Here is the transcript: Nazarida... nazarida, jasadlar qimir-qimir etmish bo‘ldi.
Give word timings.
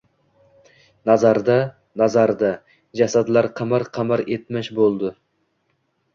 Nazarida... 1.09 1.57
nazarida, 2.03 2.49
jasadlar 3.01 3.49
qimir-qimir 3.61 4.27
etmish 4.39 4.73
bo‘ldi. 4.81 5.15